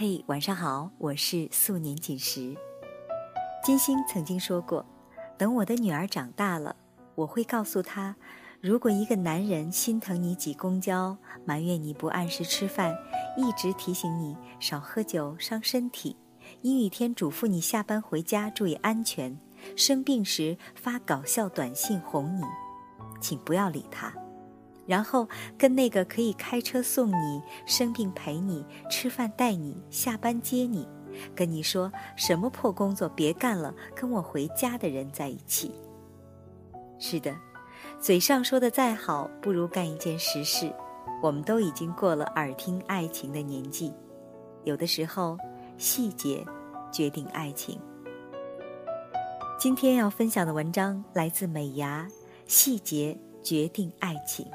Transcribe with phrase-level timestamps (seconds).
[0.00, 2.54] 嘿，晚上好，我是素年锦时。
[3.64, 4.86] 金星曾经说过，
[5.36, 6.76] 等我的女儿长大了，
[7.16, 8.14] 我会告诉她，
[8.60, 12.96] 如果一个男人心疼你挤公交，埋怨你不按时吃饭，
[13.36, 16.16] 一直提醒你少喝酒伤身体，
[16.62, 19.36] 阴雨天嘱咐你下班回家注意安全，
[19.74, 22.44] 生病时发搞笑短信哄你，
[23.20, 24.14] 请不要理他。
[24.88, 30.88] 然后跟那个可以开车送你、生病陪你、吃饭带你、下班接你、
[31.34, 35.70] 跟你说什么破工作别干了，跟我回家的人在一起。
[36.98, 37.36] 是的，
[38.00, 40.72] 嘴上说的再好，不如干一件实事。
[41.22, 43.92] 我们都已经过了耳听爱情的年纪，
[44.64, 45.36] 有的时候
[45.76, 46.42] 细节
[46.90, 47.78] 决定爱情。
[49.58, 52.08] 今天要分享的文章来自美牙，
[52.46, 54.48] 细节决定爱情。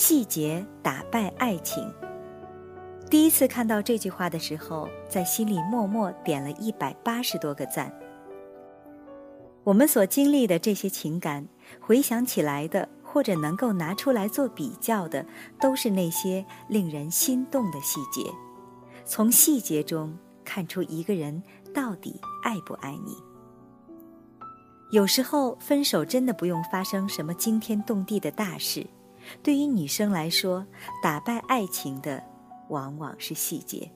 [0.00, 1.92] 细节打败爱情。
[3.10, 7.92] 第一次看到这句话的时候，在心里默默点了一百八十多个赞。
[9.62, 11.46] 我们所经历的这些情感，
[11.78, 15.26] 回想起来的，或者能够拿出来做比较的，
[15.60, 18.22] 都是那些令人心动的细节。
[19.04, 21.42] 从细节中看出一个人
[21.74, 23.18] 到底爱不爱你。
[24.92, 28.86] 有时候分手真的不用发生什么惊天动地的大事。
[29.42, 30.66] 对于女生来说，
[31.02, 32.22] 打败爱情的
[32.68, 33.90] 往往是细节。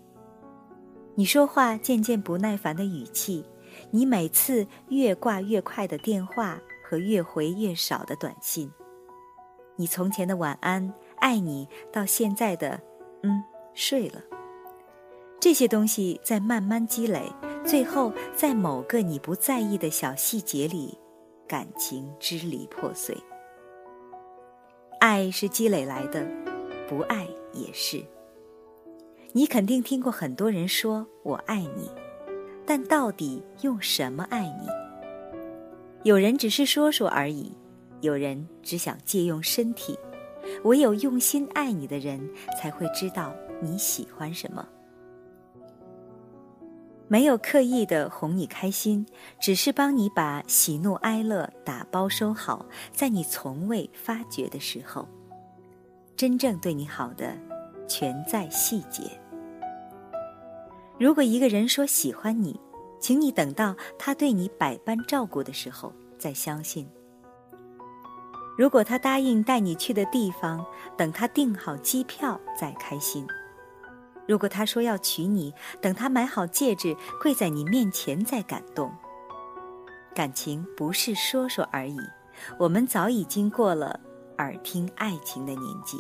[1.15, 3.45] 你说话渐渐不耐烦的语气，
[3.91, 8.71] 你每次越挂越快的电话和越回越少的短信，
[9.77, 12.81] 你从前的晚安、爱你，到现在的
[13.23, 13.43] 嗯
[13.75, 14.21] 睡了，
[15.41, 17.33] 这些东西在慢慢积累，
[17.65, 20.99] 最后在某个你不在意的小细节里，
[21.47, 23.17] 感情支离破碎。
[25.07, 26.27] 爱是积累来的，
[26.89, 28.03] 不爱也是。
[29.33, 31.91] 你肯定听过很多人说“我爱你”，
[32.65, 34.67] 但到底用什么爱你？
[36.05, 37.53] 有人只是说说而已，
[38.01, 39.95] 有人只想借用身体。
[40.63, 42.27] 唯有用心爱你的人，
[42.59, 43.31] 才会知道
[43.61, 44.67] 你喜欢什么。
[47.07, 49.07] 没有刻意的哄你开心，
[49.39, 55.07] 只是帮你把喜怒哀乐打包收好，在你从未发觉的时候，
[56.17, 57.37] 真正对你好的，
[57.87, 59.03] 全在细节。
[60.99, 62.59] 如果一个人说喜欢你，
[62.99, 66.87] 请你等到他对你百般照顾的时候再相信；
[68.57, 70.65] 如果他答应带你去的地方，
[70.97, 73.27] 等他订好机票再开心。
[74.27, 78.93] 如果他说要娶你，等他买好戒指，跪在你面前再感动。
[80.15, 81.99] 感情不是说说而已，
[82.59, 84.01] 我们早已经过了
[84.39, 85.99] 耳听爱情的年纪。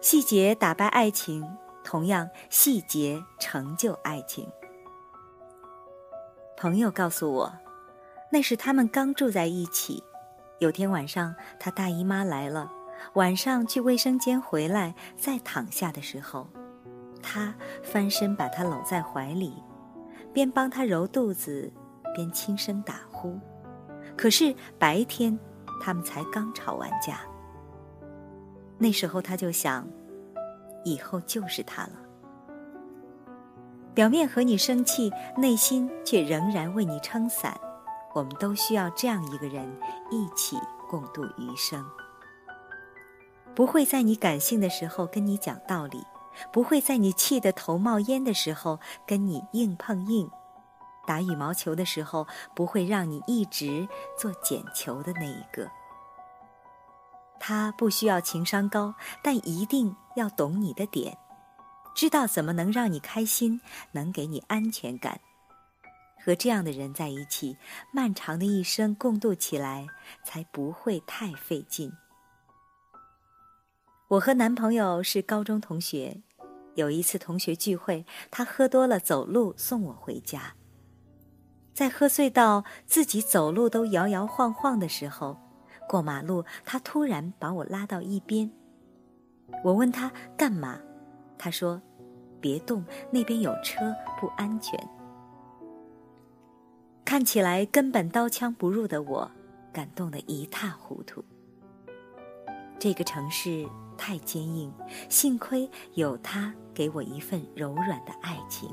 [0.00, 1.44] 细节打败爱情，
[1.84, 4.48] 同样细节成就爱情。
[6.56, 7.52] 朋友告诉我，
[8.30, 10.02] 那是他们刚住在一起，
[10.60, 12.70] 有天晚上他大姨妈来了。
[13.14, 16.48] 晚上去卫生间回来，再躺下的时候，
[17.22, 19.62] 他翻身把她搂在怀里，
[20.32, 21.72] 边帮她揉肚子，
[22.14, 23.38] 边轻声打呼。
[24.16, 25.38] 可是白天，
[25.80, 27.20] 他们才刚吵完架。
[28.78, 29.86] 那时候他就想，
[30.84, 31.92] 以后就是他了。
[33.94, 37.54] 表面和你生气，内心却仍然为你撑伞。
[38.14, 39.70] 我们都需要这样一个人，
[40.10, 40.58] 一起
[40.88, 41.84] 共度余生。
[43.54, 46.04] 不会在你感性的时候跟你讲道理，
[46.52, 50.30] 不会在你气得头冒烟的时候跟你硬碰硬，
[51.06, 53.86] 打羽毛球的时候不会让你一直
[54.18, 55.70] 做捡球的那一个。
[57.38, 61.18] 他不需要情商高，但一定要懂你的点，
[61.94, 63.60] 知道怎么能让你开心，
[63.92, 65.20] 能给你安全感。
[66.24, 67.58] 和这样的人在一起，
[67.92, 69.88] 漫长的一生共度起来
[70.24, 71.92] 才不会太费劲。
[74.12, 76.20] 我和男朋友是高中同学，
[76.74, 80.54] 有一次同学聚会，他喝多了走路送我回家。
[81.72, 85.38] 在喝醉到自己走路都摇摇晃晃的时候，
[85.88, 88.50] 过马路，他突然把我拉到一边。
[89.64, 90.78] 我问他干嘛，
[91.38, 91.80] 他说
[92.38, 94.78] ：“别动，那边有车，不安全。”
[97.02, 99.30] 看起来根本刀枪不入的我，
[99.72, 101.24] 感动得一塌糊涂。
[102.82, 103.64] 这个城市。
[103.96, 104.72] 太坚硬，
[105.08, 108.68] 幸亏有他给我一份柔软的爱情。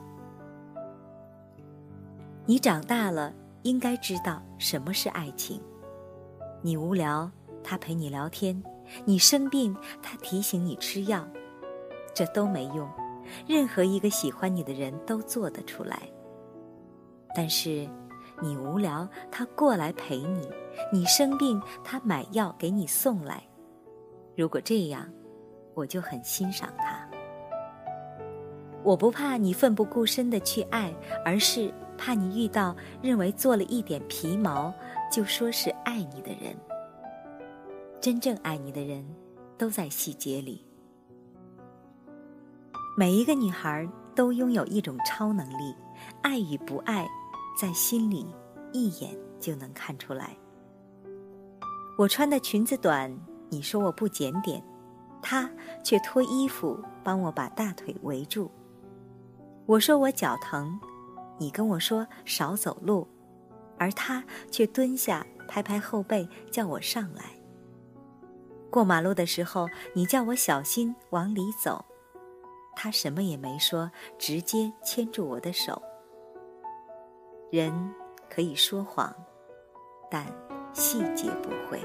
[2.47, 5.61] 你长大了，应该知道什么是爱情。
[6.63, 7.29] 你无聊，
[7.63, 8.59] 他陪你聊天；
[9.05, 11.21] 你生病，他提醒你吃药；
[12.15, 12.89] 这都没用。
[13.45, 16.09] 任何一个喜欢你的人都做得出来。
[17.35, 17.87] 但是，
[18.41, 20.41] 你无聊，他过来陪你；
[20.91, 23.43] 你生病，他买药给你送来。
[24.39, 25.05] 如果这样，
[25.73, 27.05] 我就很欣赏他。
[28.83, 30.95] 我不怕你奋不顾身的去爱，
[31.25, 34.73] 而是怕你遇到认为做了一点皮毛
[35.11, 36.55] 就说是爱你的人。
[37.99, 39.05] 真正爱你的人，
[39.57, 40.65] 都在细节里。
[42.97, 43.85] 每一个女孩
[44.15, 45.75] 都拥有一种超能力，
[46.21, 47.05] 爱与不爱，
[47.59, 48.25] 在心里
[48.71, 50.37] 一眼就能看出来。
[51.97, 53.13] 我穿的裙子短，
[53.49, 54.63] 你说我不检点，
[55.21, 55.49] 他
[55.83, 58.49] 却脱衣服帮我把大腿围住。
[59.65, 60.79] 我说我脚疼，
[61.37, 63.07] 你跟我说少走路，
[63.77, 67.23] 而他却蹲下拍拍后背叫我上来。
[68.69, 71.83] 过马路的时候，你叫我小心往里走，
[72.75, 75.81] 他什么也没说，直接牵住我的手。
[77.51, 77.73] 人
[78.29, 79.11] 可以说谎，
[80.09, 80.25] 但
[80.71, 81.81] 细节不会。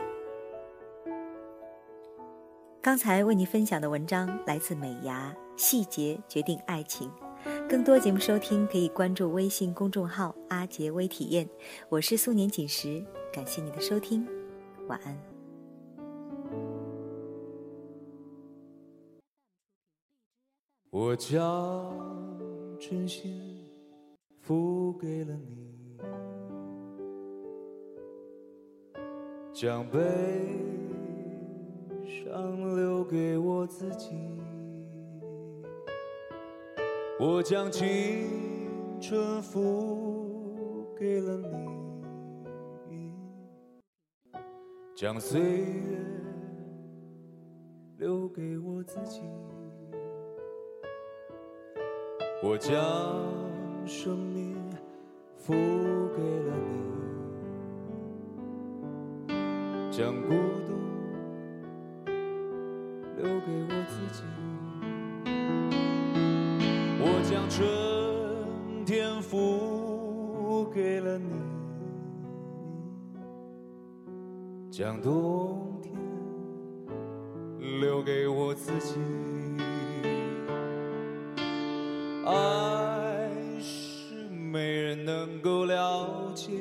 [2.84, 7.10] 刚才为你分享的文章来自美牙，细节决定爱情。
[7.66, 11.48] 更多节目收听可以关注微信公众号“阿杰微体验”，
[11.88, 13.02] 我是素年锦时，
[13.32, 14.28] 感谢你的收听，
[14.86, 15.18] 晚安。
[20.90, 21.90] 我将
[22.78, 23.66] 真心
[24.42, 25.96] 付给了你，
[29.54, 29.98] 将悲
[32.06, 34.10] 伤留给我自己。
[37.18, 38.28] 我将青
[39.00, 41.36] 春付给了
[42.88, 43.12] 你，
[44.96, 45.98] 将岁月
[47.98, 49.22] 留给我自己。
[52.42, 52.74] 我将
[53.86, 54.56] 生命
[55.38, 56.52] 付给了
[59.26, 59.34] 你，
[59.90, 60.34] 将孤
[63.46, 64.22] 给我自己。
[67.00, 67.62] 我将春
[68.84, 71.28] 天付给了你，
[74.70, 75.92] 将冬天
[77.80, 78.98] 留给我自己。
[82.26, 83.30] 爱
[83.60, 86.52] 是没人能够了解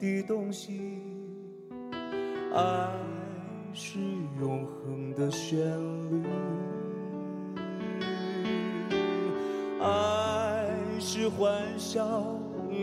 [0.00, 1.00] 的东西，
[2.52, 2.90] 爱
[3.78, 3.98] 是
[4.40, 5.58] 永恒的旋
[6.10, 6.22] 律，
[9.82, 10.66] 爱
[10.98, 12.24] 是欢笑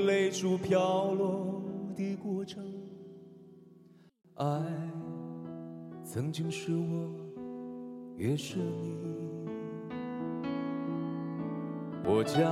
[0.06, 1.60] 泪珠飘落
[1.96, 2.64] 的过程，
[4.36, 4.46] 爱
[6.06, 7.10] 曾经是我，
[8.16, 8.96] 也是你。
[12.06, 12.46] 我将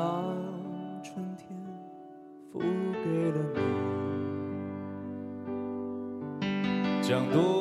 [1.03, 1.47] 春天
[2.51, 3.37] 付给了
[6.41, 6.47] 你，
[7.03, 7.60] 将冬